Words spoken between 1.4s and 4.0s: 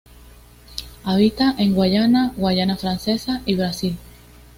en la Guayana, Guayana Francesa y Brasil.